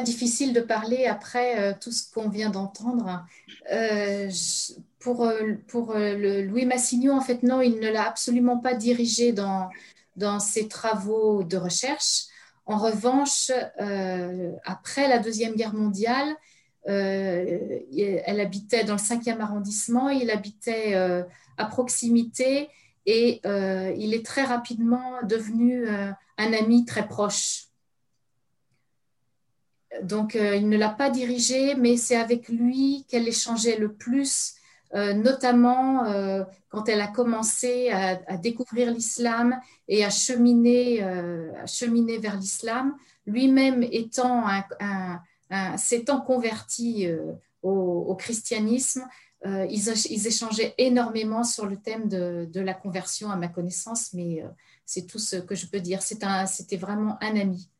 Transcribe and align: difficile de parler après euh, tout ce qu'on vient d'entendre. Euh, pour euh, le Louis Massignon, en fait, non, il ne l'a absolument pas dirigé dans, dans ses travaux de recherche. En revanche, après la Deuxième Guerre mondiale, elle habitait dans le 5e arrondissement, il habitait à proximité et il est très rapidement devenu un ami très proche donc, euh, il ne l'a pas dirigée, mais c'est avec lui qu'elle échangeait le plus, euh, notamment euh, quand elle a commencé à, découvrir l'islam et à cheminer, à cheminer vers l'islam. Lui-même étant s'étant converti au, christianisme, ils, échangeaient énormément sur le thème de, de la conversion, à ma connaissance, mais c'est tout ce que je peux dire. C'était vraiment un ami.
difficile 0.00 0.52
de 0.52 0.60
parler 0.60 1.06
après 1.06 1.60
euh, 1.60 1.72
tout 1.78 1.92
ce 1.92 2.10
qu'on 2.12 2.28
vient 2.28 2.50
d'entendre. 2.50 3.24
Euh, 3.72 4.30
pour 5.00 5.24
euh, 5.24 5.56
le 6.16 6.42
Louis 6.42 6.66
Massignon, 6.66 7.16
en 7.16 7.20
fait, 7.20 7.42
non, 7.42 7.60
il 7.60 7.78
ne 7.78 7.88
l'a 7.88 8.06
absolument 8.06 8.58
pas 8.58 8.74
dirigé 8.74 9.32
dans, 9.32 9.68
dans 10.16 10.40
ses 10.40 10.68
travaux 10.68 11.42
de 11.42 11.56
recherche. 11.56 12.24
En 12.68 12.78
revanche, 12.78 13.52
après 14.64 15.08
la 15.08 15.20
Deuxième 15.20 15.54
Guerre 15.54 15.72
mondiale, 15.72 16.34
elle 16.84 18.40
habitait 18.40 18.82
dans 18.82 18.94
le 18.94 18.98
5e 18.98 19.38
arrondissement, 19.38 20.08
il 20.08 20.32
habitait 20.32 20.96
à 21.58 21.64
proximité 21.66 22.68
et 23.06 23.40
il 23.44 24.14
est 24.14 24.26
très 24.26 24.42
rapidement 24.42 25.12
devenu 25.22 25.86
un 25.88 26.52
ami 26.52 26.84
très 26.84 27.06
proche 27.06 27.65
donc, 30.02 30.36
euh, 30.36 30.56
il 30.56 30.68
ne 30.68 30.76
l'a 30.76 30.90
pas 30.90 31.10
dirigée, 31.10 31.74
mais 31.74 31.96
c'est 31.96 32.16
avec 32.16 32.48
lui 32.48 33.04
qu'elle 33.08 33.28
échangeait 33.28 33.78
le 33.78 33.92
plus, 33.92 34.54
euh, 34.94 35.14
notamment 35.14 36.04
euh, 36.04 36.44
quand 36.68 36.88
elle 36.88 37.00
a 37.00 37.08
commencé 37.08 37.90
à, 37.90 38.36
découvrir 38.36 38.90
l'islam 38.90 39.58
et 39.88 40.04
à 40.04 40.10
cheminer, 40.10 41.02
à 41.02 41.66
cheminer 41.66 42.18
vers 42.18 42.36
l'islam. 42.36 42.94
Lui-même 43.26 43.82
étant 43.82 44.44
s'étant 45.76 46.20
converti 46.20 47.08
au, 47.62 48.14
christianisme, 48.16 49.06
ils, 49.44 50.26
échangeaient 50.26 50.74
énormément 50.76 51.44
sur 51.44 51.66
le 51.66 51.76
thème 51.76 52.08
de, 52.08 52.46
de 52.52 52.60
la 52.60 52.74
conversion, 52.74 53.30
à 53.30 53.36
ma 53.36 53.48
connaissance, 53.48 54.12
mais 54.12 54.44
c'est 54.84 55.06
tout 55.06 55.18
ce 55.18 55.36
que 55.36 55.54
je 55.54 55.66
peux 55.66 55.80
dire. 55.80 56.02
C'était 56.02 56.76
vraiment 56.76 57.16
un 57.22 57.36
ami. 57.36 57.70